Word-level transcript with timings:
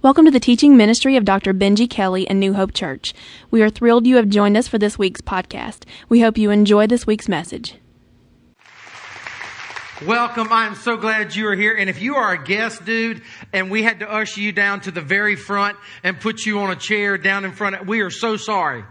Welcome 0.00 0.26
to 0.26 0.30
the 0.30 0.38
teaching 0.38 0.76
ministry 0.76 1.16
of 1.16 1.24
Dr. 1.24 1.52
Benji 1.52 1.90
Kelly 1.90 2.28
and 2.28 2.38
New 2.38 2.54
Hope 2.54 2.72
Church. 2.72 3.12
We 3.50 3.62
are 3.62 3.68
thrilled 3.68 4.06
you 4.06 4.14
have 4.14 4.28
joined 4.28 4.56
us 4.56 4.68
for 4.68 4.78
this 4.78 4.96
week's 4.96 5.20
podcast. 5.20 5.82
We 6.08 6.20
hope 6.20 6.38
you 6.38 6.52
enjoy 6.52 6.86
this 6.86 7.04
week's 7.04 7.28
message. 7.28 7.74
Welcome. 10.06 10.52
I'm 10.52 10.76
so 10.76 10.96
glad 10.96 11.34
you 11.34 11.48
are 11.48 11.56
here. 11.56 11.74
And 11.74 11.90
if 11.90 12.00
you 12.00 12.14
are 12.14 12.32
a 12.32 12.40
guest, 12.40 12.84
dude, 12.84 13.22
and 13.52 13.72
we 13.72 13.82
had 13.82 13.98
to 13.98 14.08
usher 14.08 14.40
you 14.40 14.52
down 14.52 14.82
to 14.82 14.92
the 14.92 15.00
very 15.00 15.34
front 15.34 15.76
and 16.04 16.20
put 16.20 16.46
you 16.46 16.60
on 16.60 16.70
a 16.70 16.76
chair 16.76 17.18
down 17.18 17.44
in 17.44 17.50
front, 17.50 17.74
of, 17.74 17.88
we 17.88 18.00
are 18.02 18.10
so 18.10 18.36
sorry. 18.36 18.84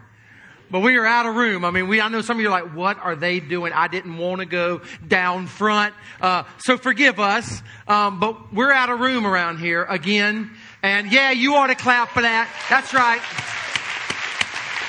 But 0.69 0.81
we 0.81 0.97
are 0.97 1.05
out 1.05 1.25
of 1.25 1.35
room. 1.35 1.63
I 1.63 1.71
mean, 1.71 1.87
we, 1.87 2.01
I 2.01 2.09
know 2.09 2.19
some 2.19 2.35
of 2.35 2.41
you 2.41 2.49
are 2.49 2.61
like, 2.61 2.75
what 2.75 2.99
are 2.99 3.15
they 3.15 3.39
doing? 3.39 3.71
I 3.71 3.87
didn't 3.87 4.17
want 4.17 4.39
to 4.39 4.45
go 4.45 4.81
down 5.07 5.47
front. 5.47 5.93
Uh, 6.19 6.43
so 6.57 6.77
forgive 6.77 7.21
us. 7.21 7.63
Um, 7.87 8.19
but 8.19 8.53
we're 8.53 8.73
out 8.73 8.89
of 8.89 8.99
room 8.99 9.25
around 9.25 9.59
here 9.59 9.85
again. 9.85 10.51
And 10.87 11.11
yeah, 11.11 11.31
you 11.31 11.55
ought 11.55 11.67
to 11.67 11.75
clap 11.75 12.11
for 12.11 12.21
that. 12.21 12.49
That's 12.69 12.93
right. 12.93 13.19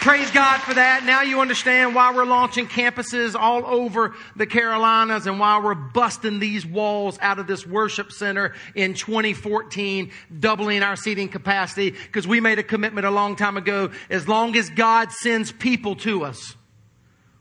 Praise 0.00 0.30
God 0.30 0.58
for 0.58 0.74
that. 0.74 1.02
Now 1.02 1.22
you 1.22 1.40
understand 1.40 1.92
why 1.92 2.14
we're 2.14 2.24
launching 2.24 2.68
campuses 2.68 3.34
all 3.34 3.66
over 3.66 4.14
the 4.36 4.46
Carolinas 4.46 5.26
and 5.26 5.40
why 5.40 5.58
we're 5.58 5.74
busting 5.74 6.38
these 6.38 6.64
walls 6.64 7.18
out 7.20 7.40
of 7.40 7.48
this 7.48 7.66
worship 7.66 8.12
center 8.12 8.54
in 8.76 8.94
2014, 8.94 10.12
doubling 10.38 10.84
our 10.84 10.94
seating 10.94 11.28
capacity 11.28 11.90
because 11.90 12.28
we 12.28 12.38
made 12.38 12.60
a 12.60 12.62
commitment 12.62 13.04
a 13.04 13.10
long 13.10 13.34
time 13.34 13.56
ago. 13.56 13.90
As 14.08 14.28
long 14.28 14.56
as 14.56 14.70
God 14.70 15.10
sends 15.10 15.50
people 15.50 15.96
to 15.96 16.22
us, 16.22 16.54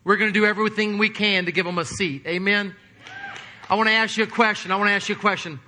we're 0.04 0.18
going 0.18 0.34
to 0.34 0.40
do 0.40 0.48
everything 0.48 0.98
we 0.98 1.10
can 1.10 1.46
to 1.46 1.52
give 1.52 1.68
them 1.68 1.78
a 1.78 1.86
seat. 1.86 2.26
Amen. 2.26 2.74
I 3.70 3.76
want 3.76 3.88
to 3.88 3.94
ask 3.94 4.18
you 4.18 4.24
a 4.24 4.28
question. 4.28 4.72
I 4.72 4.78
want 4.78 4.88
to 4.88 4.94
ask 4.94 5.10
you 5.10 5.16
a 5.16 5.20
question. 5.20 5.60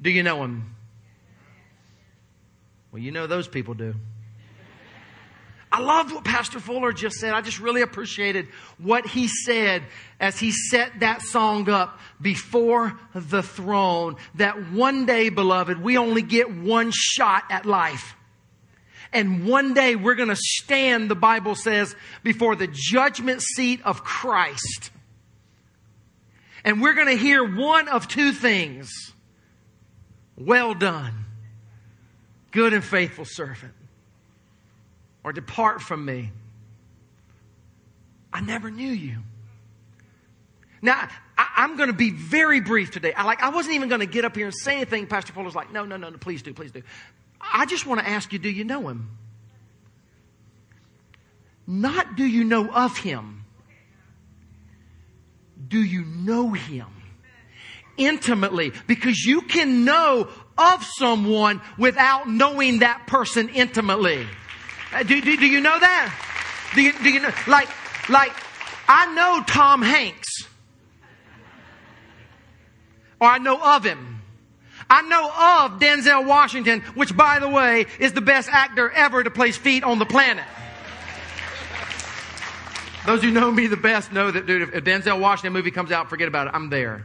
Do 0.00 0.08
you 0.08 0.22
know 0.22 0.44
him? 0.44 0.76
Well, 2.98 3.04
you 3.04 3.12
know 3.12 3.28
those 3.28 3.46
people 3.46 3.74
do. 3.74 3.94
I 5.70 5.80
loved 5.80 6.12
what 6.12 6.24
Pastor 6.24 6.58
Fuller 6.58 6.92
just 6.92 7.14
said. 7.14 7.32
I 7.32 7.42
just 7.42 7.60
really 7.60 7.82
appreciated 7.82 8.48
what 8.76 9.06
he 9.06 9.28
said 9.28 9.84
as 10.18 10.36
he 10.40 10.50
set 10.50 10.98
that 10.98 11.22
song 11.22 11.70
up 11.70 12.00
before 12.20 12.98
the 13.14 13.40
throne. 13.40 14.16
That 14.34 14.72
one 14.72 15.06
day, 15.06 15.28
beloved, 15.28 15.80
we 15.80 15.96
only 15.96 16.22
get 16.22 16.50
one 16.50 16.90
shot 16.92 17.44
at 17.50 17.66
life. 17.66 18.16
And 19.12 19.46
one 19.46 19.74
day 19.74 19.94
we're 19.94 20.16
going 20.16 20.30
to 20.30 20.36
stand, 20.36 21.08
the 21.08 21.14
Bible 21.14 21.54
says, 21.54 21.94
before 22.24 22.56
the 22.56 22.66
judgment 22.66 23.42
seat 23.42 23.80
of 23.84 24.02
Christ. 24.02 24.90
And 26.64 26.82
we're 26.82 26.94
going 26.94 27.16
to 27.16 27.16
hear 27.16 27.44
one 27.44 27.86
of 27.86 28.08
two 28.08 28.32
things. 28.32 28.90
Well 30.36 30.74
done, 30.74 31.17
good 32.50 32.72
and 32.72 32.84
faithful 32.84 33.24
servant 33.24 33.74
or 35.24 35.32
depart 35.32 35.80
from 35.80 36.04
me. 36.04 36.30
I 38.32 38.40
never 38.40 38.70
knew 38.70 38.90
you. 38.90 39.18
Now, 40.80 41.08
I, 41.36 41.64
am 41.64 41.76
going 41.76 41.88
to 41.88 41.96
be 41.96 42.10
very 42.10 42.60
brief 42.60 42.90
today. 42.90 43.12
I 43.12 43.24
like, 43.24 43.42
I 43.42 43.48
wasn't 43.48 43.74
even 43.74 43.88
going 43.88 44.00
to 44.00 44.06
get 44.06 44.24
up 44.24 44.36
here 44.36 44.46
and 44.46 44.54
say 44.54 44.76
anything. 44.76 45.06
Pastor 45.06 45.32
Fuller's 45.32 45.54
like, 45.54 45.72
no, 45.72 45.84
no, 45.84 45.96
no, 45.96 46.08
no, 46.08 46.18
please 46.18 46.42
do, 46.42 46.54
please 46.54 46.70
do. 46.70 46.82
I 47.40 47.66
just 47.66 47.86
want 47.86 48.00
to 48.00 48.08
ask 48.08 48.32
you, 48.32 48.38
do 48.38 48.50
you 48.50 48.64
know 48.64 48.88
him? 48.88 49.10
Not 51.66 52.16
do 52.16 52.24
you 52.24 52.44
know 52.44 52.68
of 52.70 52.96
him. 52.96 53.44
Do 55.66 55.82
you 55.82 56.04
know 56.04 56.52
him? 56.52 56.86
Intimately. 57.96 58.72
Because 58.86 59.18
you 59.18 59.42
can 59.42 59.84
know 59.84 60.28
of 60.58 60.84
someone 60.84 61.62
without 61.78 62.28
knowing 62.28 62.80
that 62.80 63.06
person 63.06 63.48
intimately. 63.48 64.26
Uh, 64.92 65.02
do, 65.02 65.20
do, 65.20 65.36
do 65.36 65.46
you 65.46 65.60
know 65.60 65.78
that? 65.78 66.70
Do 66.74 66.82
you, 66.82 66.92
do 66.92 67.10
you 67.10 67.20
know? 67.20 67.30
Like, 67.46 67.68
like, 68.10 68.32
I 68.88 69.14
know 69.14 69.42
Tom 69.46 69.82
Hanks. 69.82 70.28
Or 73.20 73.28
I 73.28 73.38
know 73.38 73.60
of 73.60 73.84
him. 73.84 74.20
I 74.90 75.02
know 75.02 75.26
of 75.26 75.80
Denzel 75.80 76.26
Washington, 76.26 76.80
which 76.94 77.14
by 77.16 77.40
the 77.40 77.48
way 77.48 77.86
is 77.98 78.12
the 78.12 78.20
best 78.20 78.48
actor 78.50 78.90
ever 78.90 79.22
to 79.22 79.30
place 79.30 79.56
feet 79.56 79.84
on 79.84 79.98
the 79.98 80.06
planet. 80.06 80.44
Those 83.06 83.22
who 83.22 83.30
know 83.30 83.50
me 83.50 83.66
the 83.66 83.76
best 83.76 84.12
know 84.12 84.30
that, 84.30 84.46
dude, 84.46 84.74
if 84.74 84.84
Denzel 84.84 85.20
Washington 85.20 85.52
movie 85.52 85.70
comes 85.70 85.90
out, 85.90 86.10
forget 86.10 86.28
about 86.28 86.46
it. 86.48 86.54
I'm 86.54 86.70
there. 86.70 87.04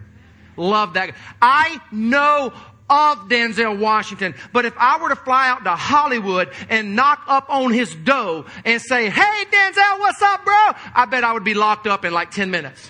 Love 0.56 0.94
that. 0.94 1.16
I 1.42 1.80
know 1.92 2.53
of 2.94 3.28
Denzel 3.28 3.80
Washington. 3.80 4.36
But 4.52 4.66
if 4.66 4.74
I 4.78 5.02
were 5.02 5.09
to 5.09 5.16
fly 5.16 5.50
out 5.50 5.64
to 5.64 5.72
Hollywood 5.72 6.52
and 6.70 6.96
knock 6.96 7.24
up 7.28 7.50
on 7.50 7.74
his 7.74 7.94
door 7.96 8.46
and 8.64 8.81
say, 8.81 9.09
Hey, 9.09 9.46
Denzel, 9.52 10.00
what's 10.00 10.22
up, 10.22 10.46
bro? 10.46 10.54
I 10.94 11.06
bet 11.09 11.24
I 11.24 11.34
would 11.34 11.44
be 11.44 11.56
locked 11.56 11.88
up 11.88 12.06
in 12.06 12.14
like 12.14 12.31
10 12.31 12.52
minutes. 12.52 12.90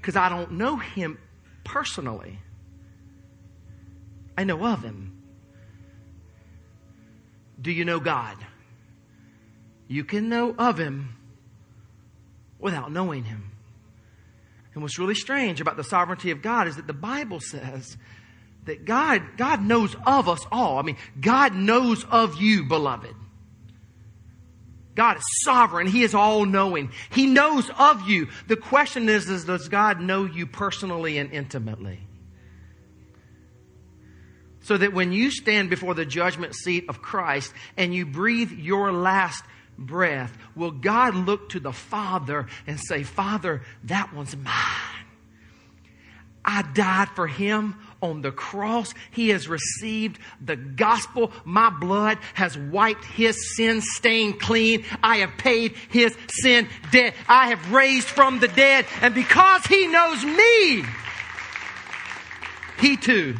Because 0.00 0.16
I 0.16 0.28
don't 0.28 0.52
know 0.52 0.76
him 0.76 1.18
personally. 1.64 2.38
I 4.36 4.44
know 4.44 4.64
of 4.64 4.82
him. 4.82 5.22
Do 7.60 7.70
you 7.70 7.84
know 7.84 8.00
God? 8.00 8.36
You 9.86 10.04
can 10.04 10.28
know 10.28 10.54
of 10.58 10.78
him 10.78 11.16
without 12.58 12.90
knowing 12.90 13.24
him. 13.24 13.53
And 14.74 14.82
what's 14.82 14.98
really 14.98 15.14
strange 15.14 15.60
about 15.60 15.76
the 15.76 15.84
sovereignty 15.84 16.30
of 16.30 16.42
God 16.42 16.66
is 16.66 16.76
that 16.76 16.86
the 16.86 16.92
Bible 16.92 17.40
says 17.40 17.96
that 18.64 18.84
God, 18.84 19.22
God 19.36 19.62
knows 19.62 19.94
of 20.06 20.28
us 20.28 20.44
all. 20.50 20.78
I 20.78 20.82
mean, 20.82 20.96
God 21.20 21.54
knows 21.54 22.04
of 22.04 22.40
you, 22.40 22.64
beloved. 22.64 23.14
God 24.94 25.16
is 25.16 25.24
sovereign. 25.42 25.86
He 25.86 26.02
is 26.02 26.14
all 26.14 26.44
knowing. 26.44 26.90
He 27.10 27.26
knows 27.26 27.68
of 27.78 28.08
you. 28.08 28.28
The 28.46 28.56
question 28.56 29.08
is, 29.08 29.28
is 29.28 29.44
does 29.44 29.68
God 29.68 30.00
know 30.00 30.24
you 30.24 30.46
personally 30.46 31.18
and 31.18 31.32
intimately? 31.32 32.00
So 34.60 34.76
that 34.76 34.94
when 34.94 35.12
you 35.12 35.30
stand 35.30 35.68
before 35.68 35.94
the 35.94 36.06
judgment 36.06 36.54
seat 36.54 36.86
of 36.88 37.02
Christ 37.02 37.52
and 37.76 37.94
you 37.94 38.06
breathe 38.06 38.50
your 38.52 38.92
last 38.92 39.44
breath, 39.78 40.36
will 40.54 40.70
God 40.70 41.14
look 41.14 41.50
to 41.50 41.60
the 41.60 41.72
Father 41.72 42.46
and 42.66 42.78
say, 42.80 43.02
Father, 43.02 43.62
that 43.84 44.12
one's 44.14 44.36
mine? 44.36 45.04
I 46.44 46.62
died 46.74 47.08
for 47.10 47.26
him 47.26 47.76
on 48.02 48.20
the 48.20 48.30
cross. 48.30 48.92
He 49.10 49.30
has 49.30 49.48
received 49.48 50.18
the 50.44 50.56
gospel. 50.56 51.32
My 51.44 51.70
blood 51.70 52.18
has 52.34 52.56
wiped 52.58 53.04
his 53.04 53.56
sin 53.56 53.80
stain 53.80 54.38
clean. 54.38 54.84
I 55.02 55.18
have 55.18 55.38
paid 55.38 55.74
his 55.88 56.14
sin 56.28 56.68
debt. 56.92 57.14
I 57.28 57.48
have 57.48 57.72
raised 57.72 58.06
from 58.06 58.40
the 58.40 58.48
dead. 58.48 58.84
And 59.00 59.14
because 59.14 59.64
he 59.64 59.86
knows 59.86 60.22
me, 60.22 60.84
he 62.78 62.98
too 62.98 63.36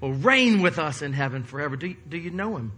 will 0.00 0.14
reign 0.14 0.62
with 0.62 0.78
us 0.78 1.02
in 1.02 1.12
heaven 1.12 1.44
forever. 1.44 1.76
Do, 1.76 1.94
do 2.08 2.16
you 2.16 2.30
know 2.30 2.56
him? 2.56 2.72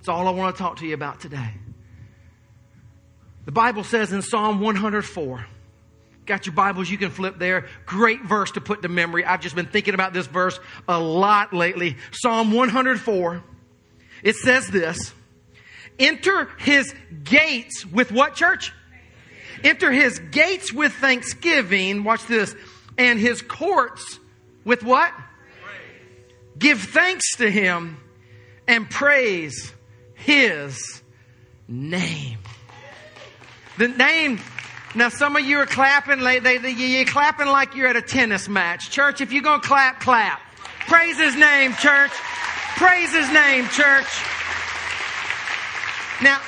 That's 0.00 0.08
all 0.08 0.26
I 0.26 0.30
want 0.30 0.56
to 0.56 0.62
talk 0.62 0.76
to 0.76 0.86
you 0.86 0.94
about 0.94 1.20
today. 1.20 1.50
The 3.44 3.52
Bible 3.52 3.84
says 3.84 4.14
in 4.14 4.22
Psalm 4.22 4.58
104, 4.58 5.46
got 6.24 6.46
your 6.46 6.54
Bibles, 6.54 6.88
you 6.88 6.96
can 6.96 7.10
flip 7.10 7.38
there. 7.38 7.66
Great 7.84 8.22
verse 8.22 8.52
to 8.52 8.62
put 8.62 8.80
to 8.80 8.88
memory. 8.88 9.26
I've 9.26 9.42
just 9.42 9.54
been 9.54 9.66
thinking 9.66 9.92
about 9.92 10.14
this 10.14 10.26
verse 10.26 10.58
a 10.88 10.98
lot 10.98 11.52
lately. 11.52 11.98
Psalm 12.12 12.50
104, 12.52 13.44
it 14.22 14.36
says 14.36 14.68
this 14.68 15.12
Enter 15.98 16.48
his 16.58 16.94
gates 17.22 17.84
with 17.84 18.10
what, 18.10 18.34
church? 18.34 18.72
Enter 19.62 19.92
his 19.92 20.18
gates 20.18 20.72
with 20.72 20.94
thanksgiving. 20.94 22.04
Watch 22.04 22.26
this. 22.26 22.56
And 22.96 23.18
his 23.18 23.42
courts 23.42 24.18
with 24.64 24.82
what? 24.82 25.12
Give 26.58 26.80
thanks 26.80 27.36
to 27.36 27.50
him 27.50 27.98
and 28.66 28.88
praise 28.88 29.74
his 30.24 31.02
name. 31.68 32.38
The 33.78 33.88
name, 33.88 34.40
now 34.94 35.08
some 35.08 35.36
of 35.36 35.44
you 35.44 35.58
are 35.58 35.66
clapping, 35.66 36.20
they, 36.20 36.38
they, 36.38 36.70
you're 36.70 37.04
clapping 37.06 37.46
like 37.46 37.74
you're 37.74 37.88
at 37.88 37.96
a 37.96 38.02
tennis 38.02 38.48
match. 38.48 38.90
Church, 38.90 39.20
if 39.20 39.32
you're 39.32 39.42
going 39.42 39.60
to 39.60 39.66
clap, 39.66 40.00
clap. 40.00 40.40
Praise 40.86 41.18
his 41.18 41.36
name, 41.36 41.72
church. 41.74 42.10
Praise 42.76 43.12
his 43.12 43.30
name, 43.32 43.66
church. 43.68 44.06
Now, 46.22 46.40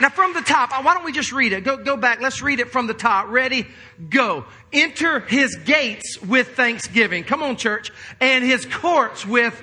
now 0.00 0.10
from 0.10 0.34
the 0.34 0.42
top, 0.42 0.70
why 0.84 0.94
don't 0.94 1.04
we 1.04 1.12
just 1.12 1.32
read 1.32 1.52
it? 1.52 1.64
Go, 1.64 1.76
go 1.76 1.96
back. 1.96 2.20
Let's 2.20 2.42
read 2.42 2.60
it 2.60 2.70
from 2.70 2.86
the 2.86 2.94
top. 2.94 3.28
Ready? 3.28 3.66
Go. 4.10 4.44
Enter 4.72 5.20
his 5.20 5.56
gates 5.56 6.20
with 6.20 6.48
thanksgiving. 6.48 7.24
Come 7.24 7.42
on, 7.42 7.56
church. 7.56 7.90
And 8.20 8.44
his 8.44 8.66
courts 8.66 9.24
with 9.24 9.62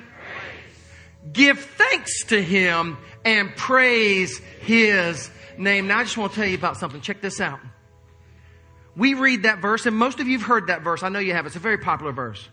give 1.36 1.60
thanks 1.60 2.26
to 2.26 2.42
him 2.42 2.98
and 3.24 3.56
praise 3.56 4.40
his 4.62 5.30
name. 5.58 5.88
Now, 5.88 6.00
I 6.00 6.04
just 6.04 6.18
want 6.18 6.34
to 6.34 6.40
tell 6.40 6.48
you 6.48 6.58
about 6.58 6.78
something. 6.78 7.02
Check 7.02 7.22
this 7.22 7.40
out. 7.40 7.60
We 8.96 9.14
read 9.14 9.44
that 9.44 9.60
verse, 9.60 9.86
and 9.86 9.96
most 9.96 10.20
of 10.20 10.28
you 10.28 10.38
have 10.40 10.48
heard 10.48 10.68
that 10.68 10.82
verse. 10.82 11.04
I 11.04 11.10
know 11.10 11.20
you 11.20 11.34
have. 11.34 11.46
It's 11.46 11.58
a 11.58 11.60
very 11.60 11.78
popular 11.78 12.14
verse. 12.14 12.48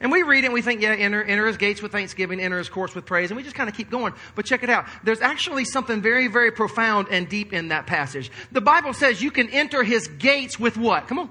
And 0.00 0.10
we 0.10 0.22
read 0.22 0.44
it 0.44 0.46
and 0.46 0.54
we 0.54 0.62
think, 0.62 0.80
yeah, 0.80 0.92
enter, 0.92 1.22
enter 1.22 1.46
his 1.46 1.58
gates 1.58 1.82
with 1.82 1.92
thanksgiving, 1.92 2.40
enter 2.40 2.56
his 2.56 2.70
courts 2.70 2.94
with 2.94 3.04
praise. 3.04 3.30
And 3.30 3.36
we 3.36 3.42
just 3.42 3.54
kind 3.54 3.68
of 3.68 3.76
keep 3.76 3.90
going. 3.90 4.14
But 4.34 4.46
check 4.46 4.62
it 4.62 4.70
out. 4.70 4.86
There's 5.04 5.20
actually 5.20 5.66
something 5.66 6.00
very, 6.00 6.26
very 6.26 6.50
profound 6.52 7.08
and 7.10 7.28
deep 7.28 7.52
in 7.52 7.68
that 7.68 7.86
passage. 7.86 8.30
The 8.50 8.62
Bible 8.62 8.94
says 8.94 9.20
you 9.20 9.30
can 9.30 9.50
enter 9.50 9.82
his 9.82 10.08
gates 10.08 10.58
with 10.58 10.78
what? 10.78 11.06
Come 11.06 11.18
on. 11.18 11.30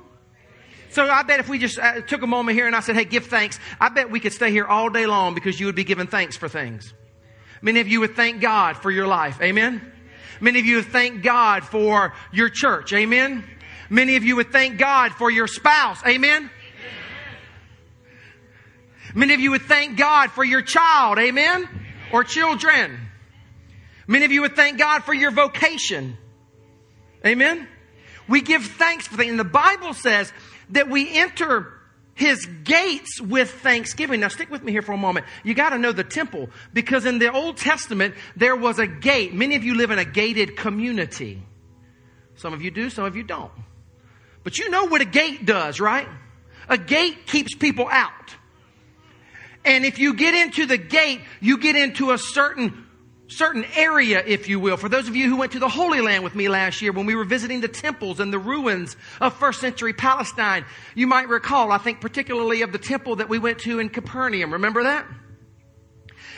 So 0.91 1.07
I 1.07 1.24
bet 1.24 1.39
if 1.39 1.47
we 1.47 1.59
just 1.59 1.77
uh, 1.77 2.01
took 2.01 2.24
a 2.24 2.27
moment 2.27 2.57
here 2.57 2.65
and 2.65 2.75
I 2.75 2.80
said, 2.80 2.95
hey, 2.95 3.06
give 3.06 3.27
thanks, 3.27 3.59
I 3.80 3.89
bet 3.89 4.09
we 4.09 4.19
could 4.19 4.33
stay 4.33 4.51
here 4.51 4.65
all 4.65 4.89
day 4.89 5.06
long 5.06 5.36
because 5.36 5.59
you 5.59 5.68
would 5.68 5.75
be 5.75 5.83
giving 5.83 6.07
thanks 6.07 6.36
for 6.36 6.50
things. 6.50 6.94
Many 7.62 7.80
of 7.80 7.88
you 7.88 8.00
would 8.00 8.15
thank 8.15 8.41
God 8.41 8.77
for 8.77 8.89
your 8.89 9.06
life. 9.06 9.39
Amen? 9.41 9.91
Many 10.41 10.59
of 10.59 10.65
you 10.65 10.77
would 10.77 10.88
thank 10.88 11.21
God 11.21 11.63
for 11.63 12.13
your 12.31 12.50
church. 12.50 12.94
Amen? 12.94 13.44
Many 13.89 14.15
of 14.15 14.24
you 14.24 14.38
would 14.38 14.51
thank 14.51 14.77
God 14.77 15.13
for 15.13 15.30
your 15.30 15.47
spouse. 15.47 16.00
Amen? 16.06 16.50
Many 19.13 19.33
of 19.33 19.39
you 19.39 19.51
would 19.51 19.63
thank 19.63 19.97
God 19.97 20.31
for 20.31 20.44
your 20.44 20.62
child. 20.62 21.19
Amen? 21.19 21.68
Or 22.12 22.24
children. 22.24 23.00
Many 24.07 24.25
of 24.25 24.31
you 24.31 24.42
would 24.42 24.56
thank 24.56 24.80
God 24.80 25.03
for 25.03 25.13
your 25.13 25.31
vocation. 25.31 26.18
Amen? 27.25 27.68
We 28.27 28.42
give 28.42 28.63
thanks 28.63 29.07
for 29.07 29.18
things. 29.18 29.31
And 29.31 29.39
the 29.39 29.44
Bible 29.44 29.94
says 29.94 30.31
that 30.69 30.89
we 30.89 31.18
enter 31.18 31.74
his 32.13 32.45
gates 32.45 33.21
with 33.21 33.50
thanksgiving. 33.50 34.19
Now 34.19 34.27
stick 34.27 34.51
with 34.51 34.62
me 34.62 34.74
here 34.74 34.81
for 34.81 34.92
a 34.92 34.98
moment. 34.98 35.25
You 35.44 35.54
gotta 35.54 35.77
know 35.77 35.94
the 35.94 36.04
temple 36.04 36.50
because 36.74 37.06
in 37.06 37.18
the 37.18 37.31
Old 37.31 37.57
Testament 37.57 38.13
there 38.36 38.56
was 38.56 38.77
a 38.77 38.88
gate. 38.88 39.33
Many 39.33 39.56
of 39.56 39.63
you 39.63 39.75
live 39.75 39.89
in 39.89 40.00
a 40.00 40.06
gated 40.06 40.57
community. 40.57 41.42
Some 42.36 42.54
of 42.54 42.62
you 42.62 42.71
do, 42.71 42.89
some 42.89 43.06
of 43.06 43.16
you 43.16 43.24
don't. 43.24 43.51
But 44.44 44.57
you 44.57 44.69
know 44.69 44.86
what 44.86 45.01
a 45.01 45.06
gate 45.06 45.45
does, 45.45 45.80
right? 45.80 46.07
A 46.68 46.77
gate 46.77 47.25
keeps 47.25 47.56
people 47.56 47.88
out. 47.89 48.36
And 49.63 49.86
if 49.86 50.00
you 50.00 50.13
get 50.13 50.33
into 50.33 50.66
the 50.66 50.77
gate, 50.77 51.21
you 51.39 51.57
get 51.57 51.75
into 51.75 52.12
a 52.12 52.18
certain 52.18 52.86
certain 53.29 53.65
area, 53.75 54.23
if 54.25 54.49
you 54.49 54.59
will. 54.59 54.75
For 54.75 54.89
those 54.89 55.07
of 55.07 55.15
you 55.15 55.29
who 55.29 55.37
went 55.37 55.53
to 55.53 55.59
the 55.59 55.69
Holy 55.69 56.01
Land 56.01 56.23
with 56.23 56.35
me 56.35 56.49
last 56.49 56.81
year 56.81 56.91
when 56.91 57.05
we 57.05 57.15
were 57.15 57.23
visiting 57.23 57.61
the 57.61 57.67
temples 57.67 58.19
and 58.19 58.33
the 58.33 58.39
ruins 58.39 58.97
of 59.21 59.35
first 59.35 59.61
century 59.61 59.93
Palestine, 59.93 60.65
you 60.95 61.07
might 61.07 61.29
recall, 61.29 61.71
I 61.71 61.77
think 61.77 62.01
particularly 62.01 62.63
of 62.63 62.71
the 62.71 62.77
temple 62.77 63.17
that 63.17 63.29
we 63.29 63.39
went 63.39 63.59
to 63.59 63.79
in 63.79 63.89
Capernaum. 63.89 64.53
Remember 64.53 64.83
that? 64.83 65.05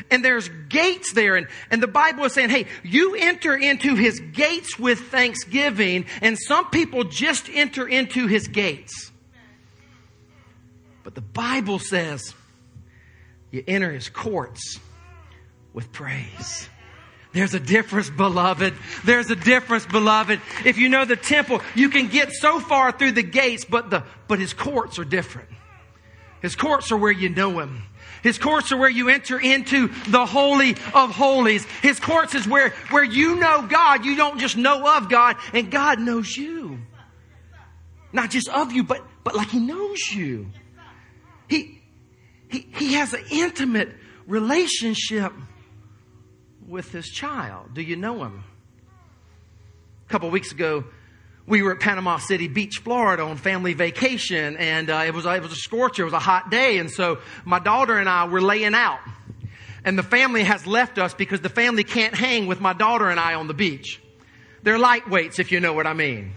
And 0.09 0.25
there's 0.25 0.49
gates 0.69 1.13
there. 1.13 1.35
And, 1.35 1.47
and 1.69 1.81
the 1.81 1.87
Bible 1.87 2.25
is 2.25 2.33
saying, 2.33 2.49
hey, 2.49 2.65
you 2.83 3.15
enter 3.15 3.55
into 3.55 3.95
his 3.95 4.19
gates 4.19 4.77
with 4.79 4.99
thanksgiving. 4.99 6.05
And 6.21 6.37
some 6.37 6.69
people 6.69 7.03
just 7.03 7.49
enter 7.49 7.87
into 7.87 8.27
his 8.27 8.47
gates. 8.47 9.11
But 11.03 11.15
the 11.15 11.21
Bible 11.21 11.79
says 11.79 12.33
you 13.51 13.63
enter 13.67 13.91
his 13.91 14.09
courts 14.09 14.79
with 15.73 15.91
praise. 15.91 16.69
There's 17.33 17.53
a 17.53 17.59
difference, 17.59 18.09
beloved. 18.09 18.73
There's 19.05 19.29
a 19.31 19.35
difference, 19.35 19.85
beloved. 19.85 20.41
If 20.65 20.77
you 20.77 20.89
know 20.89 21.05
the 21.05 21.15
temple, 21.15 21.61
you 21.75 21.89
can 21.89 22.07
get 22.07 22.33
so 22.33 22.59
far 22.59 22.91
through 22.91 23.13
the 23.13 23.23
gates, 23.23 23.63
but 23.63 23.89
the, 23.89 24.03
but 24.27 24.39
his 24.39 24.53
courts 24.53 24.99
are 24.99 25.05
different. 25.05 25.47
His 26.41 26.55
courts 26.55 26.91
are 26.91 26.97
where 26.97 27.11
you 27.11 27.29
know 27.29 27.59
him. 27.59 27.83
His 28.21 28.37
courts 28.37 28.71
are 28.71 28.77
where 28.77 28.89
you 28.89 29.09
enter 29.09 29.39
into 29.39 29.87
the 30.09 30.25
holy 30.25 30.71
of 30.93 31.11
holies. 31.11 31.65
His 31.81 31.99
courts 31.99 32.35
is 32.35 32.47
where, 32.47 32.71
where 32.89 33.03
you 33.03 33.37
know 33.37 33.65
God. 33.67 34.05
You 34.05 34.15
don't 34.15 34.39
just 34.39 34.57
know 34.57 34.97
of 34.97 35.09
God 35.09 35.37
and 35.53 35.71
God 35.71 35.99
knows 35.99 36.35
you. 36.35 36.79
Not 38.13 38.29
just 38.29 38.49
of 38.49 38.73
you, 38.73 38.83
but, 38.83 39.03
but 39.23 39.35
like 39.35 39.49
he 39.49 39.59
knows 39.59 39.99
you. 40.11 40.47
He, 41.47 41.81
he, 42.49 42.67
he 42.75 42.93
has 42.93 43.13
an 43.13 43.23
intimate 43.31 43.89
relationship 44.27 45.31
with 46.71 46.89
his 46.91 47.09
child. 47.09 47.73
Do 47.73 47.81
you 47.81 47.97
know 47.97 48.23
him? 48.23 48.43
A 50.07 50.11
couple 50.11 50.29
weeks 50.29 50.53
ago, 50.53 50.85
we 51.45 51.61
were 51.61 51.73
at 51.73 51.81
Panama 51.81 52.17
City 52.17 52.47
Beach, 52.47 52.79
Florida 52.81 53.23
on 53.23 53.35
family 53.35 53.73
vacation 53.73 54.55
and 54.55 54.89
uh, 54.89 55.03
it 55.05 55.13
was, 55.13 55.25
it 55.25 55.41
was 55.41 55.51
a 55.51 55.55
scorcher. 55.55 56.03
It 56.03 56.05
was 56.05 56.13
a 56.13 56.19
hot 56.19 56.49
day. 56.49 56.77
And 56.77 56.89
so 56.89 57.19
my 57.43 57.59
daughter 57.59 57.97
and 57.97 58.07
I 58.07 58.25
were 58.25 58.41
laying 58.41 58.73
out 58.73 58.99
and 59.83 59.99
the 59.99 60.03
family 60.03 60.43
has 60.43 60.65
left 60.65 60.97
us 60.97 61.13
because 61.13 61.41
the 61.41 61.49
family 61.49 61.83
can't 61.83 62.15
hang 62.15 62.47
with 62.47 62.61
my 62.61 62.71
daughter 62.71 63.09
and 63.09 63.19
I 63.19 63.33
on 63.33 63.47
the 63.47 63.53
beach. 63.53 64.01
They're 64.63 64.77
lightweights, 64.77 65.39
if 65.39 65.51
you 65.51 65.59
know 65.59 65.73
what 65.73 65.87
I 65.87 65.93
mean. 65.93 66.33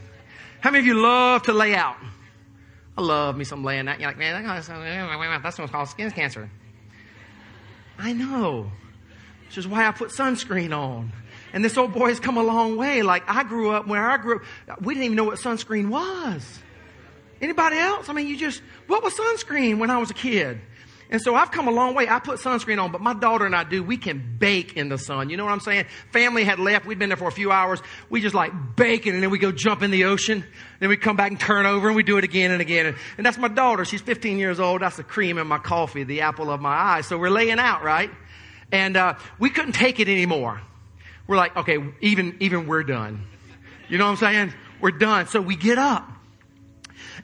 How 0.61 0.73
many 0.73 0.81
of 0.81 0.87
you 0.87 1.01
love 1.01 1.45
to 1.45 1.53
lay 1.53 1.77
out? 1.77 1.97
I 2.99 3.03
love 3.03 3.37
me 3.37 3.45
some 3.45 3.63
laying 3.63 3.87
out. 3.87 4.01
You're 4.01 4.09
like, 4.09 4.19
man, 4.19 4.43
that's 5.43 5.59
what's 5.59 5.71
called 5.71 5.89
skin 5.89 6.11
cancer. 6.11 6.51
I 7.99 8.13
know. 8.13 8.73
Which 9.55 9.65
is 9.65 9.69
why 9.69 9.87
I 9.87 9.93
put 9.93 10.11
sunscreen 10.11 10.77
on. 10.77 11.13
And 11.53 11.65
this 11.65 11.79
old 11.79 11.93
boy 11.93 12.09
has 12.09 12.19
come 12.19 12.37
a 12.37 12.43
long 12.43 12.77
way. 12.77 13.03
Like 13.03 13.23
I 13.29 13.45
grew 13.45 13.71
up, 13.71 13.87
where 13.87 14.05
I 14.05 14.17
grew 14.17 14.41
up, 14.69 14.83
we 14.83 14.95
didn't 14.95 15.05
even 15.05 15.17
know 15.17 15.23
what 15.23 15.39
sunscreen 15.39 15.91
was. 15.91 16.59
Anybody 17.41 17.77
else? 17.77 18.09
I 18.09 18.15
mean, 18.15 18.27
you 18.27 18.37
just, 18.37 18.61
what 18.89 19.05
was 19.05 19.15
sunscreen 19.15 19.79
when 19.79 19.91
I 19.91 19.99
was 19.99 20.11
a 20.11 20.15
kid? 20.15 20.61
And 21.09 21.23
so 21.23 21.37
I've 21.37 21.53
come 21.53 21.69
a 21.69 21.71
long 21.71 21.95
way. 21.95 22.09
I 22.09 22.19
put 22.19 22.41
sunscreen 22.41 22.83
on, 22.83 22.91
but 22.91 23.01
my 23.01 23.15
daughter 23.15 23.47
and 23.47 23.55
I 23.55 23.63
do. 23.63 23.85
We 23.85 23.97
can 23.97 24.37
bake 24.41 24.77
in 24.77 24.89
the 24.89 24.99
sun. 24.99 25.31
You 25.31 25.37
know 25.37 25.45
what 25.45 25.53
I'm 25.53 25.61
saying? 25.61 25.85
Family 26.11 26.43
had 26.43 26.59
left. 26.59 26.85
We'd 26.87 26.99
been 26.99 27.11
there 27.11 27.17
for 27.17 27.29
a 27.29 27.33
few 27.33 27.53
hours. 27.53 27.81
We 28.11 28.21
just 28.21 28.35
like 28.35 28.51
baking 28.75 29.15
and 29.15 29.23
then 29.23 29.31
we 29.31 29.39
go 29.39 29.53
jump 29.53 29.83
in 29.85 29.93
the 29.93 30.07
ocean. 30.07 30.45
Then 30.81 30.89
we 30.89 30.97
come 30.97 31.15
back 31.15 31.31
and 31.31 31.39
turn 31.39 31.67
over 31.67 31.87
and 31.87 31.95
we 31.95 32.03
do 32.03 32.19
it 32.19 32.25
again 32.25 32.51
and 32.51 32.61
again. 32.61 32.87
And, 32.87 32.97
and 33.19 33.25
that's 33.25 33.39
my 33.39 33.47
daughter. 33.47 33.85
She's 33.85 34.01
15 34.01 34.39
years 34.39 34.59
old. 34.59 34.83
That's 34.83 34.97
the 34.97 35.05
cream 35.05 35.39
in 35.39 35.47
my 35.47 35.59
coffee, 35.59 36.03
the 36.03 36.23
apple 36.23 36.51
of 36.51 36.61
my 36.61 36.75
eye. 36.75 37.03
So 37.03 37.17
we're 37.17 37.31
laying 37.31 37.61
out, 37.61 37.85
right? 37.85 38.11
And, 38.73 38.97
uh, 38.97 39.15
we 39.39 39.51
couldn't 39.51 39.73
take 39.73 40.01
it 40.01 40.09
anymore 40.09 40.61
we're 41.27 41.37
like, 41.37 41.57
okay, 41.57 41.79
even, 42.01 42.37
even 42.41 42.67
we're 42.67 42.83
done. 42.83 43.27
You 43.89 43.99
know 43.99 44.05
what 44.05 44.11
I'm 44.13 44.17
saying? 44.17 44.55
We're 44.81 44.91
done. 44.91 45.27
So 45.27 45.41
we 45.41 45.57
get 45.57 45.79
up 45.79 46.09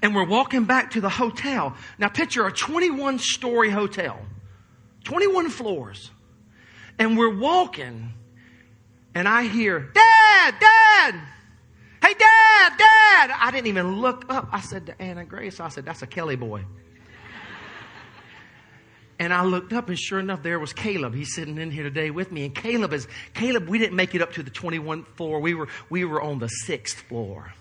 and 0.02 0.14
we're 0.14 0.26
walking 0.26 0.64
back 0.64 0.92
to 0.92 1.00
the 1.00 1.08
hotel. 1.08 1.76
Now 1.98 2.08
picture 2.08 2.46
a 2.46 2.52
21 2.52 3.18
story 3.18 3.70
hotel, 3.70 4.18
21 5.04 5.50
floors. 5.50 6.10
And 6.98 7.16
we're 7.16 7.38
walking 7.38 8.12
and 9.14 9.26
I 9.26 9.44
hear, 9.44 9.80
Dad, 9.80 10.54
Dad, 10.60 11.14
hey, 12.02 12.14
Dad, 12.14 12.72
Dad. 12.78 13.30
I 13.38 13.50
didn't 13.50 13.66
even 13.66 14.00
look 14.00 14.24
up. 14.28 14.48
I 14.52 14.60
said 14.60 14.86
to 14.86 15.02
Anna 15.02 15.24
Grace, 15.24 15.60
I 15.60 15.68
said, 15.68 15.84
that's 15.84 16.02
a 16.02 16.06
Kelly 16.06 16.36
boy. 16.36 16.64
And 19.20 19.34
I 19.34 19.44
looked 19.44 19.74
up 19.74 19.90
and 19.90 19.98
sure 19.98 20.18
enough, 20.18 20.42
there 20.42 20.58
was 20.58 20.72
Caleb. 20.72 21.14
He's 21.14 21.34
sitting 21.34 21.58
in 21.58 21.70
here 21.70 21.82
today 21.82 22.10
with 22.10 22.32
me. 22.32 22.46
And 22.46 22.54
Caleb 22.54 22.94
is, 22.94 23.06
Caleb, 23.34 23.68
we 23.68 23.76
didn't 23.76 23.94
make 23.94 24.14
it 24.14 24.22
up 24.22 24.32
to 24.32 24.42
the 24.42 24.50
21th 24.50 25.06
floor. 25.08 25.40
We 25.40 25.52
were, 25.52 25.68
we 25.90 26.06
were 26.06 26.22
on 26.22 26.38
the 26.38 26.48
sixth 26.48 27.00
floor. 27.02 27.52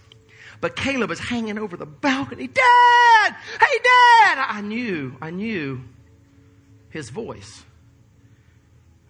But 0.62 0.78
Caleb 0.78 1.12
is 1.12 1.20
hanging 1.20 1.58
over 1.60 1.76
the 1.76 1.86
balcony. 1.86 2.48
Dad! 2.48 3.36
Hey, 3.60 3.78
Dad! 3.84 4.46
I 4.48 4.62
knew, 4.64 5.18
I 5.22 5.32
knew 5.32 5.84
his 6.92 7.10
voice 7.10 7.64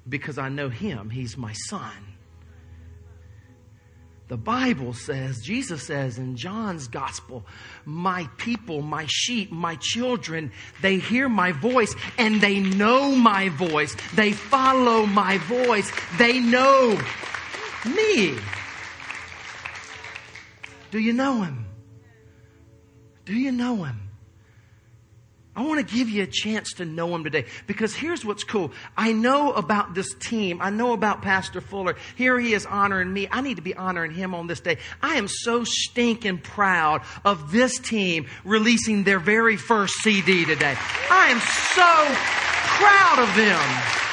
because 0.07 0.39
I 0.39 0.49
know 0.49 0.69
him. 0.69 1.11
He's 1.11 1.37
my 1.37 1.53
son. 1.53 1.93
The 4.29 4.37
Bible 4.37 4.93
says, 4.93 5.41
Jesus 5.41 5.81
says 5.81 6.19
in 6.19 6.35
John's 6.37 6.87
gospel, 6.87 7.47
my 7.83 8.29
people, 8.37 8.83
my 8.83 9.07
sheep, 9.07 9.51
my 9.51 9.75
children, 9.81 10.51
they 10.83 10.99
hear 10.99 11.27
my 11.27 11.51
voice 11.51 11.95
and 12.19 12.39
they 12.39 12.59
know 12.59 13.15
my 13.15 13.49
voice. 13.49 13.95
They 14.13 14.33
follow 14.33 15.07
my 15.07 15.39
voice. 15.39 15.91
They 16.19 16.39
know 16.39 16.95
me. 17.95 18.37
Do 20.91 20.99
you 20.99 21.13
know 21.13 21.41
him? 21.41 21.65
Do 23.25 23.33
you 23.33 23.51
know 23.51 23.83
him? 23.83 24.08
I 25.59 25.63
want 25.63 25.85
to 25.85 25.93
give 25.93 26.07
you 26.07 26.23
a 26.23 26.27
chance 26.27 26.71
to 26.75 26.85
know 26.85 27.13
him 27.13 27.25
today 27.25 27.43
because 27.67 27.93
here's 27.93 28.23
what's 28.23 28.45
cool. 28.45 28.71
I 28.95 29.11
know 29.11 29.51
about 29.51 29.93
this 29.93 30.13
team. 30.13 30.61
I 30.61 30.69
know 30.69 30.93
about 30.93 31.21
Pastor 31.21 31.59
Fuller. 31.59 31.97
Here 32.15 32.39
he 32.39 32.53
is 32.53 32.65
honoring 32.65 33.11
me. 33.11 33.27
I 33.29 33.41
need 33.41 33.55
to 33.57 33.61
be 33.61 33.75
honoring 33.75 34.11
him 34.11 34.33
on 34.33 34.47
this 34.47 34.61
day. 34.61 34.77
I 35.01 35.15
am 35.15 35.27
so 35.27 35.65
stinking 35.65 36.37
proud 36.37 37.01
of 37.25 37.51
this 37.51 37.77
team 37.77 38.27
releasing 38.45 39.03
their 39.03 39.19
very 39.19 39.57
first 39.57 39.95
CD 39.95 40.45
today. 40.45 40.77
I 41.11 41.27
am 41.27 41.41
so 41.75 41.89
proud 42.77 43.19
of 43.19 43.35
them. 43.35 44.08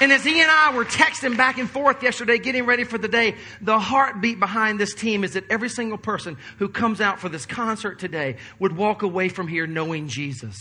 And 0.00 0.10
as 0.12 0.24
he 0.24 0.40
and 0.40 0.50
I 0.50 0.74
were 0.74 0.86
texting 0.86 1.36
back 1.36 1.58
and 1.58 1.68
forth 1.68 2.02
yesterday, 2.02 2.38
getting 2.38 2.64
ready 2.64 2.84
for 2.84 2.96
the 2.96 3.06
day, 3.06 3.36
the 3.60 3.78
heartbeat 3.78 4.40
behind 4.40 4.80
this 4.80 4.94
team 4.94 5.24
is 5.24 5.34
that 5.34 5.44
every 5.50 5.68
single 5.68 5.98
person 5.98 6.38
who 6.58 6.70
comes 6.70 7.02
out 7.02 7.20
for 7.20 7.28
this 7.28 7.44
concert 7.44 7.98
today 7.98 8.36
would 8.58 8.74
walk 8.74 9.02
away 9.02 9.28
from 9.28 9.46
here 9.46 9.66
knowing 9.66 10.08
Jesus. 10.08 10.56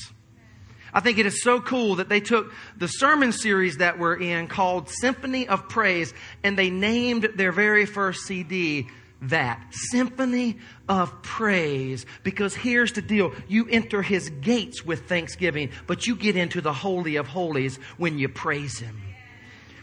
I 0.93 0.99
think 0.99 1.19
it 1.19 1.25
is 1.25 1.41
so 1.41 1.61
cool 1.61 1.95
that 1.95 2.09
they 2.09 2.19
took 2.19 2.51
the 2.75 2.87
sermon 2.87 3.31
series 3.31 3.77
that 3.77 3.97
we're 3.97 4.19
in 4.19 4.47
called 4.47 4.89
Symphony 4.89 5.47
of 5.47 5.69
Praise 5.69 6.13
and 6.43 6.57
they 6.57 6.69
named 6.69 7.29
their 7.35 7.53
very 7.53 7.85
first 7.85 8.25
CD 8.25 8.87
that 9.21 9.61
symphony 9.71 10.57
of 10.89 11.21
praise. 11.21 12.05
Because 12.23 12.55
here's 12.55 12.93
the 12.93 13.01
deal. 13.01 13.33
You 13.47 13.67
enter 13.69 14.01
his 14.01 14.29
gates 14.29 14.83
with 14.83 15.07
thanksgiving 15.07 15.69
but 15.87 16.07
you 16.07 16.15
get 16.15 16.35
into 16.35 16.59
the 16.59 16.73
holy 16.73 17.15
of 17.17 17.27
holies 17.27 17.77
when 17.97 18.17
you 18.17 18.27
praise 18.27 18.79
him 18.79 18.99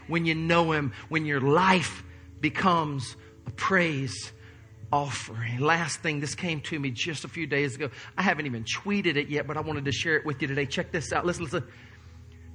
when 0.07 0.25
you 0.25 0.35
know 0.35 0.71
him 0.71 0.93
when 1.09 1.25
your 1.25 1.41
life 1.41 2.03
becomes 2.39 3.15
a 3.45 3.51
praise 3.51 4.31
offering. 4.91 5.59
Last 5.59 6.01
thing 6.01 6.19
this 6.19 6.35
came 6.35 6.61
to 6.61 6.79
me 6.79 6.91
just 6.91 7.25
a 7.25 7.27
few 7.27 7.47
days 7.47 7.75
ago. 7.75 7.89
I 8.17 8.21
haven't 8.21 8.45
even 8.45 8.63
tweeted 8.63 9.15
it 9.15 9.27
yet 9.27 9.47
but 9.47 9.57
i 9.57 9.61
wanted 9.61 9.85
to 9.85 9.91
share 9.91 10.15
it 10.17 10.25
with 10.25 10.41
you 10.41 10.47
today. 10.47 10.65
Check 10.65 10.91
this 10.91 11.11
out. 11.11 11.25
Listen 11.25 11.43
listen. 11.43 11.63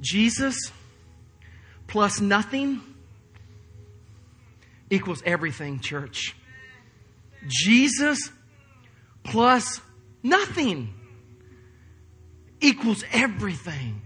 Jesus 0.00 0.72
plus 1.86 2.20
nothing 2.20 2.80
equals 4.90 5.22
everything 5.24 5.80
church. 5.80 6.36
Jesus 7.46 8.30
plus 9.24 9.80
nothing 10.22 10.94
equals 12.60 13.04
everything. 13.12 14.00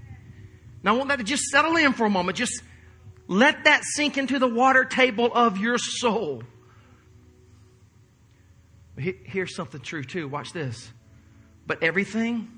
Now, 0.83 0.95
I 0.95 0.99
want 0.99 1.09
that 1.09 1.17
to 1.17 1.25
just 1.25 1.45
settle 1.45 1.77
in 1.77 1.93
for 1.93 2.07
a 2.07 2.11
moment. 2.11 2.39
Just 2.39 2.63
let 3.29 3.65
that 3.65 3.83
sink 3.85 4.19
into 4.19 4.39
the 4.39 4.49
water 4.49 4.85
table 4.85 5.31
of 5.33 5.59
your 5.59 5.79
soul. 5.79 6.43
Here's 8.97 9.55
something 9.55 9.81
true, 9.81 10.05
too. 10.05 10.29
Watch 10.29 10.53
this. 10.53 10.91
But 11.67 11.83
everything, 11.83 12.49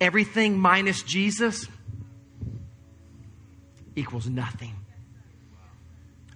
everything 0.00 0.58
minus 0.58 1.02
Jesus 1.02 1.66
equals 3.96 4.28
nothing. 4.28 4.74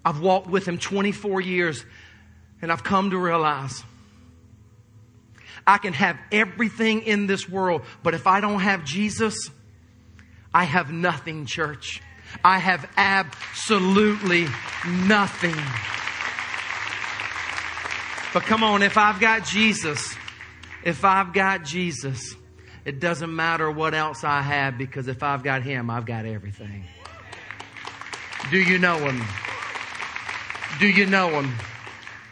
I've 0.04 0.20
walked 0.20 0.48
with 0.48 0.66
him 0.66 0.78
24 0.78 1.40
years. 1.40 1.84
And 2.62 2.72
I've 2.72 2.82
come 2.82 3.10
to 3.10 3.18
realize 3.18 3.84
I 5.66 5.76
can 5.78 5.92
have 5.92 6.18
everything 6.32 7.02
in 7.02 7.26
this 7.26 7.48
world, 7.48 7.82
but 8.02 8.14
if 8.14 8.26
I 8.26 8.40
don't 8.40 8.60
have 8.60 8.82
Jesus, 8.84 9.50
I 10.54 10.64
have 10.64 10.90
nothing, 10.90 11.44
church. 11.44 12.00
I 12.44 12.58
have 12.58 12.88
absolutely 12.96 14.46
nothing. 14.86 15.56
But 18.32 18.42
come 18.42 18.62
on, 18.62 18.82
if 18.82 18.98
I've 18.98 19.20
got 19.20 19.44
Jesus, 19.44 20.14
if 20.84 21.04
I've 21.04 21.32
got 21.32 21.64
Jesus, 21.64 22.34
it 22.84 23.00
doesn't 23.00 23.34
matter 23.34 23.70
what 23.70 23.94
else 23.94 24.24
I 24.24 24.42
have 24.42 24.78
because 24.78 25.08
if 25.08 25.22
I've 25.22 25.42
got 25.42 25.62
Him, 25.62 25.90
I've 25.90 26.06
got 26.06 26.26
everything. 26.26 26.84
Do 28.50 28.58
you 28.58 28.78
know 28.78 28.98
Him? 28.98 29.24
Do 30.78 30.86
you 30.86 31.06
know 31.06 31.40
Him? 31.40 31.52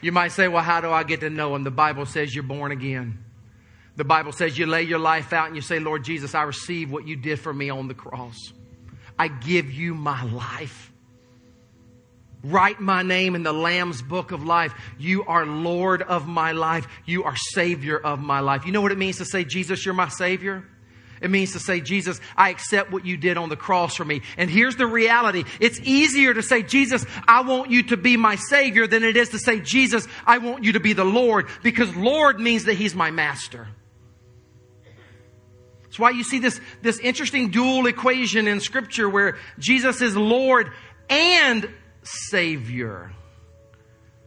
You 0.04 0.12
might 0.12 0.32
say, 0.32 0.48
well, 0.48 0.62
how 0.62 0.82
do 0.82 0.90
I 0.90 1.02
get 1.02 1.20
to 1.20 1.30
know 1.30 1.54
him? 1.54 1.64
The 1.64 1.70
Bible 1.70 2.04
says 2.04 2.34
you're 2.34 2.44
born 2.44 2.72
again. 2.72 3.24
The 3.96 4.04
Bible 4.04 4.32
says 4.32 4.58
you 4.58 4.66
lay 4.66 4.82
your 4.82 4.98
life 4.98 5.32
out 5.32 5.46
and 5.46 5.56
you 5.56 5.62
say, 5.62 5.78
Lord 5.78 6.04
Jesus, 6.04 6.34
I 6.34 6.42
receive 6.42 6.90
what 6.90 7.08
you 7.08 7.16
did 7.16 7.40
for 7.40 7.54
me 7.54 7.70
on 7.70 7.88
the 7.88 7.94
cross. 7.94 8.52
I 9.18 9.28
give 9.28 9.70
you 9.70 9.94
my 9.94 10.24
life. 10.24 10.92
Write 12.42 12.78
my 12.78 13.02
name 13.02 13.34
in 13.34 13.42
the 13.42 13.52
Lamb's 13.52 14.02
book 14.02 14.30
of 14.30 14.44
life. 14.44 14.74
You 14.98 15.24
are 15.24 15.46
Lord 15.46 16.02
of 16.02 16.28
my 16.28 16.52
life. 16.52 16.86
You 17.06 17.24
are 17.24 17.34
Savior 17.36 17.98
of 17.98 18.20
my 18.20 18.40
life. 18.40 18.66
You 18.66 18.72
know 18.72 18.82
what 18.82 18.92
it 18.92 18.98
means 18.98 19.16
to 19.18 19.24
say, 19.24 19.44
Jesus, 19.44 19.84
you're 19.84 19.94
my 19.94 20.08
Savior? 20.08 20.64
It 21.22 21.30
means 21.30 21.52
to 21.52 21.58
say, 21.58 21.80
Jesus, 21.80 22.20
I 22.36 22.50
accept 22.50 22.92
what 22.92 23.06
you 23.06 23.16
did 23.16 23.38
on 23.38 23.48
the 23.48 23.56
cross 23.56 23.94
for 23.94 24.04
me. 24.04 24.20
And 24.36 24.50
here's 24.50 24.76
the 24.76 24.86
reality. 24.86 25.44
It's 25.58 25.80
easier 25.80 26.34
to 26.34 26.42
say, 26.42 26.62
Jesus, 26.62 27.06
I 27.26 27.40
want 27.40 27.70
you 27.70 27.84
to 27.84 27.96
be 27.96 28.18
my 28.18 28.36
Savior 28.36 28.86
than 28.86 29.02
it 29.04 29.16
is 29.16 29.30
to 29.30 29.38
say, 29.38 29.60
Jesus, 29.60 30.06
I 30.26 30.36
want 30.36 30.64
you 30.64 30.72
to 30.72 30.80
be 30.80 30.92
the 30.92 31.04
Lord 31.04 31.46
because 31.62 31.96
Lord 31.96 32.40
means 32.40 32.64
that 32.64 32.74
He's 32.74 32.94
my 32.94 33.10
master. 33.10 33.68
That's 35.94 36.00
why 36.00 36.10
you 36.10 36.24
see 36.24 36.40
this, 36.40 36.60
this 36.82 36.98
interesting 36.98 37.52
dual 37.52 37.86
equation 37.86 38.48
in 38.48 38.58
Scripture 38.58 39.08
where 39.08 39.38
Jesus 39.60 40.00
is 40.00 40.16
Lord 40.16 40.72
and 41.08 41.70
Savior. 42.02 43.12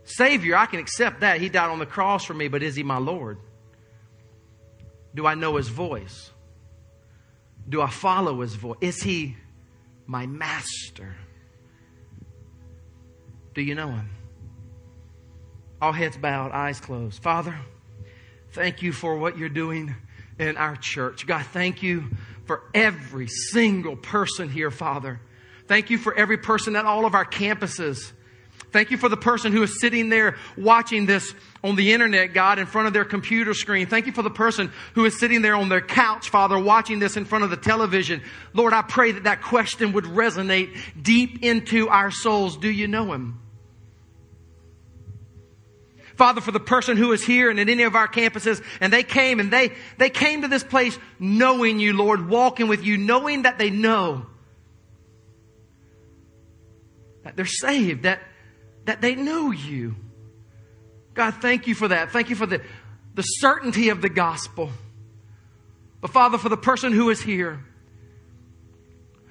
Savior, 0.06 0.56
I 0.56 0.68
can 0.68 0.80
accept 0.80 1.20
that. 1.20 1.42
He 1.42 1.50
died 1.50 1.70
on 1.70 1.80
the 1.80 1.86
cross 1.86 2.24
for 2.24 2.34
me, 2.34 2.48
but 2.48 2.64
is 2.64 2.78
He 2.78 2.84
my 2.84 3.00
Lord? 3.00 3.38
Do 5.14 5.28
I 5.28 5.36
know 5.36 5.58
His 5.58 5.68
voice? 5.68 6.32
Do 7.68 7.82
I 7.82 7.90
follow 7.90 8.40
his 8.40 8.56
voice? 8.56 8.78
Is 8.80 9.04
he 9.04 9.36
my 10.06 10.26
master? 10.26 11.18
Do 13.54 13.62
you 13.62 13.76
know 13.76 13.90
him? 13.90 14.10
All 15.82 15.92
heads 15.92 16.16
bowed, 16.16 16.54
eyes 16.54 16.80
closed. 16.80 17.22
Father, 17.22 17.60
thank 18.52 18.82
you 18.82 18.94
for 18.94 19.18
what 19.18 19.38
you're 19.38 19.50
doing 19.50 19.98
in 20.40 20.58
our 20.58 20.76
church. 20.76 21.26
God, 21.26 21.46
thank 21.48 21.84
you 21.84 22.06
for 22.46 22.64
every 22.74 23.28
single 23.28 23.96
person 23.96 24.50
here, 24.50 24.72
Father. 24.72 25.20
Thank 25.68 25.90
you 25.90 25.98
for 25.98 26.14
every 26.14 26.38
person 26.38 26.76
at 26.76 26.86
all 26.86 27.06
of 27.06 27.14
our 27.14 27.26
campuses. 27.26 28.14
Thank 28.72 28.92
you 28.92 28.98
for 28.98 29.10
the 29.10 29.18
person 29.18 29.52
who 29.52 29.64
is 29.64 29.80
sitting 29.80 30.10
there 30.10 30.36
watching 30.58 31.06
this 31.06 31.34
on 31.64 31.76
the 31.76 31.94
internet, 31.94 32.34
God, 32.34 32.60
in 32.60 32.66
front 32.66 32.88
of 32.88 32.94
their 32.94 33.06
computer 33.06 33.54
screen. 33.54 33.88
Thank 33.88 34.08
you 34.08 34.12
for 34.12 34.22
the 34.22 34.30
person 34.30 34.72
who 34.94 35.06
is 35.06 35.20
sitting 35.20 35.42
there 35.42 35.56
on 35.56 35.70
their 35.70 35.82
couch, 35.82 36.30
Father, 36.30 36.60
watching 36.60 37.00
this 37.00 37.18
in 37.18 37.26
front 37.26 37.44
of 37.44 37.50
the 37.50 37.58
television. 37.58 38.22
Lord, 38.54 38.74
I 38.74 38.82
pray 38.82 39.14
that 39.14 39.24
that 39.24 39.42
question 39.42 39.94
would 39.94 40.04
resonate 40.04 40.78
deep 41.02 41.44
into 41.44 41.88
our 41.90 42.12
souls. 42.12 42.58
Do 42.58 42.70
you 42.70 42.88
know 42.88 43.14
Him? 43.14 43.40
Father, 46.18 46.42
for 46.42 46.52
the 46.52 46.60
person 46.60 46.98
who 46.98 47.12
is 47.12 47.24
here 47.24 47.50
and 47.50 47.60
at 47.60 47.70
any 47.70 47.84
of 47.84 47.96
our 47.96 48.08
campuses, 48.08 48.64
and 48.82 48.92
they 48.92 49.04
came 49.04 49.40
and 49.40 49.52
they, 49.52 49.72
they 49.98 50.10
came 50.10 50.42
to 50.42 50.48
this 50.48 50.64
place 50.64 50.98
knowing 51.20 51.80
you, 51.80 51.94
Lord, 51.94 52.28
walking 52.28 52.68
with 52.68 52.84
you, 52.84 52.98
knowing 52.98 53.44
that 53.44 53.58
they 53.58 53.70
know 53.70 54.26
that 57.24 57.36
they're 57.36 57.46
saved, 57.46 58.04
that 58.04 58.20
that 58.88 59.02
they 59.02 59.16
know 59.16 59.52
you. 59.52 59.96
God, 61.14 61.36
thank 61.42 61.68
you 61.68 61.76
for 61.76 61.90
that. 61.90 62.12
Thank 62.12 62.30
you 62.30 62.36
for 62.36 62.46
the, 62.46 62.62
the 63.14 63.22
certainty 63.22 63.90
of 63.90 64.02
the 64.02 64.10
gospel. 64.10 64.72
But 66.00 66.12
Father, 66.12 66.38
for 66.38 66.48
the 66.48 66.58
person 66.58 66.94
who 66.94 67.10
is 67.10 67.22
here, 67.22 67.66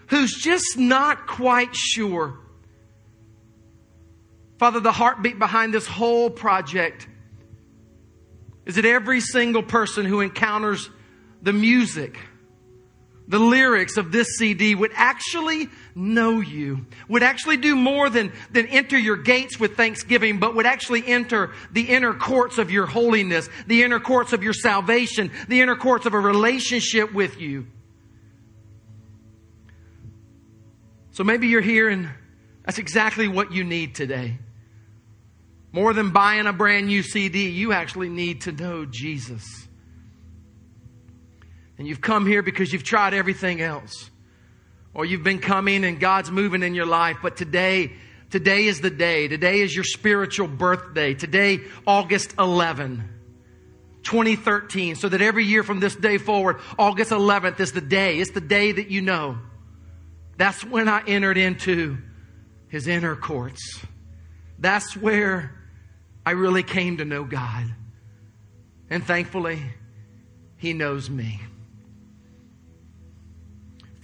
who's 0.09 0.35
just 0.35 0.77
not 0.77 1.27
quite 1.27 1.75
sure, 1.75 2.39
Father, 4.59 4.81
the 4.81 4.93
heartbeat 4.93 5.39
behind 5.39 5.75
this 5.75 5.87
whole 5.87 6.31
project 6.31 7.07
is 8.65 8.77
that 8.77 8.85
every 8.85 9.21
single 9.21 9.63
person 9.63 10.07
who 10.07 10.21
encounters 10.21 10.91
the 11.43 11.53
music, 11.53 12.19
the 13.29 13.39
lyrics 13.39 13.97
of 13.97 14.13
this 14.13 14.37
CD 14.39 14.75
would 14.75 14.93
actually 14.95 15.69
know 15.95 16.41
you, 16.41 16.87
would 17.09 17.23
actually 17.23 17.59
do 17.59 17.77
more 17.77 18.09
than, 18.09 18.33
than 18.51 18.67
enter 18.67 18.99
your 18.99 19.17
gates 19.17 19.61
with 19.61 19.77
thanksgiving, 19.77 20.41
but 20.41 20.55
would 20.55 20.67
actually 20.67 21.07
enter 21.07 21.53
the 21.71 21.91
inner 21.91 22.15
courts 22.15 22.57
of 22.59 22.71
your 22.71 22.87
holiness, 22.87 23.49
the 23.67 23.83
inner 23.83 24.01
courts 24.01 24.33
of 24.33 24.43
your 24.43 24.55
salvation, 24.55 25.31
the 25.49 25.61
inner 25.61 25.77
courts 25.77 26.07
of 26.07 26.15
a 26.15 26.21
relationship 26.21 27.13
with 27.13 27.41
you. 27.41 27.67
So 31.13 31.25
maybe 31.25 31.49
you're 31.49 31.61
here 31.61 31.89
and 31.89 32.11
that's 32.65 32.79
exactly 32.79 33.29
what 33.29 33.53
you 33.53 33.65
need 33.65 33.95
today. 33.95 34.39
More 35.77 35.93
than 35.93 36.09
buying 36.09 36.47
a 36.47 36.55
brand 36.55 36.87
new 36.87 37.03
CD, 37.03 37.51
you 37.51 37.75
actually 37.75 38.09
need 38.09 38.41
to 38.41 38.53
know 38.53 38.87
Jesus. 38.87 39.45
And 41.77 41.87
you've 41.87 42.01
come 42.01 42.25
here 42.25 42.43
because 42.43 42.73
you've 42.73 42.83
tried 42.83 43.13
everything 43.13 43.61
else. 43.61 44.11
Or 44.95 45.05
you've 45.05 45.23
been 45.23 45.39
coming 45.39 45.85
and 45.85 46.01
God's 46.01 46.31
moving 46.31 46.63
in 46.63 46.75
your 46.75 46.87
life, 46.87 47.19
but 47.21 47.37
today, 47.37 47.93
today 48.31 48.65
is 48.65 48.81
the 48.81 48.89
day. 48.89 49.29
Today 49.29 49.61
is 49.61 49.75
your 49.75 49.85
spiritual 49.85 50.49
birthday. 50.49 51.13
Today, 51.13 51.61
August 51.87 52.33
11. 52.39 53.11
2013, 54.03 54.95
so 54.95 55.11
that 55.11 55.21
every 55.21 55.45
year 55.45 55.63
from 55.63 55.81
this 55.81 55.95
day 55.95 56.17
forward, 56.17 56.59
August 56.79 57.11
11th 57.11 57.61
is 57.61 57.73
the 57.73 57.83
day. 57.83 58.19
It's 58.19 58.31
the 58.31 58.41
day 58.41 58.73
that 58.73 58.89
you 58.89 59.03
know. 59.03 59.37
That's 60.39 60.65
when 60.65 60.89
I 60.89 61.03
entered 61.07 61.37
into 61.37 61.99
his 62.69 62.87
inner 62.87 63.15
courts. 63.15 63.85
That's 64.59 64.97
where 64.97 65.53
I 66.27 66.33
really 66.33 66.63
came 66.63 66.99
to 66.99 67.07
know 67.07 67.25
God. 67.25 67.65
And 68.91 69.03
thankfully, 69.03 69.63
he 70.59 70.75
knows 70.75 71.09
me 71.09 71.41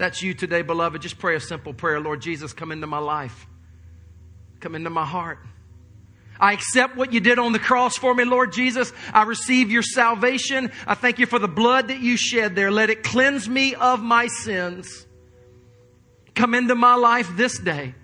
that's 0.02 0.20
you 0.20 0.34
today, 0.34 0.62
beloved, 0.62 1.00
just 1.00 1.20
pray 1.20 1.36
a 1.36 1.40
simple 1.40 1.72
prayer. 1.72 2.00
Lord 2.00 2.20
Jesus, 2.20 2.52
come 2.52 2.72
into 2.72 2.88
my 2.88 2.98
life. 2.98 3.46
Come 4.58 4.74
into 4.74 4.90
my 4.90 5.04
heart. 5.06 5.38
I 6.40 6.54
accept 6.54 6.96
what 6.96 7.12
you 7.12 7.20
did 7.20 7.38
on 7.38 7.52
the 7.52 7.60
cross 7.60 7.96
for 7.96 8.12
me, 8.12 8.24
Lord 8.24 8.52
Jesus. 8.52 8.92
I 9.14 9.22
receive 9.22 9.70
your 9.70 9.84
salvation. 9.84 10.72
I 10.88 10.96
thank 10.96 11.20
you 11.20 11.26
for 11.26 11.38
the 11.38 11.46
blood 11.46 11.86
that 11.86 12.00
you 12.00 12.16
shed 12.16 12.56
there. 12.56 12.72
Let 12.72 12.90
it 12.90 13.04
cleanse 13.04 13.48
me 13.48 13.76
of 13.76 14.02
my 14.02 14.26
sins. 14.26 15.06
Come 16.34 16.54
into 16.54 16.74
my 16.74 16.96
life 16.96 17.30
this 17.36 17.56
day, 17.56 17.94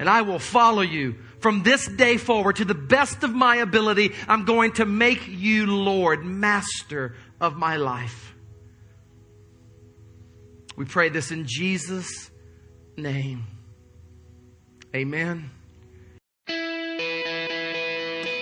and 0.00 0.10
I 0.10 0.22
will 0.22 0.40
follow 0.40 0.82
you 0.82 1.14
from 1.46 1.62
this 1.62 1.86
day 1.86 2.16
forward, 2.16 2.56
to 2.56 2.64
the 2.64 2.74
best 2.74 3.22
of 3.22 3.32
my 3.32 3.58
ability, 3.58 4.12
I'm 4.26 4.44
going 4.44 4.72
to 4.72 4.84
make 4.84 5.28
you 5.28 5.66
Lord, 5.66 6.24
master 6.24 7.14
of 7.40 7.54
my 7.54 7.76
life. 7.76 8.34
We 10.76 10.86
pray 10.86 11.08
this 11.08 11.30
in 11.30 11.44
Jesus' 11.46 12.32
name. 12.96 13.44
Amen. 14.92 15.52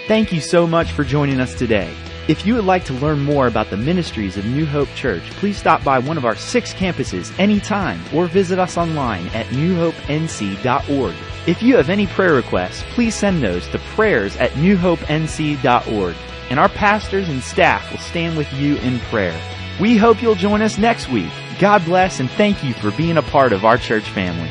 Thank 0.08 0.32
you 0.32 0.40
so 0.40 0.66
much 0.66 0.90
for 0.92 1.04
joining 1.04 1.40
us 1.40 1.54
today. 1.54 1.94
If 2.26 2.46
you 2.46 2.54
would 2.54 2.64
like 2.64 2.86
to 2.86 2.94
learn 2.94 3.20
more 3.20 3.46
about 3.46 3.68
the 3.68 3.76
ministries 3.76 4.38
of 4.38 4.46
New 4.46 4.64
Hope 4.64 4.88
Church, 4.94 5.22
please 5.32 5.58
stop 5.58 5.84
by 5.84 5.98
one 5.98 6.16
of 6.16 6.24
our 6.24 6.34
six 6.34 6.72
campuses 6.72 7.38
anytime 7.38 8.00
or 8.14 8.26
visit 8.26 8.58
us 8.58 8.78
online 8.78 9.26
at 9.28 9.46
newhopenc.org. 9.48 11.14
If 11.46 11.62
you 11.62 11.76
have 11.76 11.90
any 11.90 12.06
prayer 12.06 12.32
requests, 12.32 12.82
please 12.94 13.14
send 13.14 13.42
those 13.42 13.68
to 13.68 13.78
prayers 13.78 14.36
at 14.36 14.52
newhopenc.org 14.52 16.16
and 16.50 16.58
our 16.58 16.68
pastors 16.70 17.28
and 17.28 17.42
staff 17.42 17.90
will 17.90 17.98
stand 17.98 18.38
with 18.38 18.50
you 18.54 18.76
in 18.76 19.00
prayer. 19.00 19.38
We 19.78 19.98
hope 19.98 20.22
you'll 20.22 20.34
join 20.34 20.62
us 20.62 20.78
next 20.78 21.10
week. 21.10 21.32
God 21.58 21.84
bless 21.84 22.20
and 22.20 22.30
thank 22.30 22.64
you 22.64 22.72
for 22.72 22.90
being 22.92 23.18
a 23.18 23.22
part 23.22 23.52
of 23.52 23.66
our 23.66 23.76
church 23.76 24.08
family. 24.10 24.50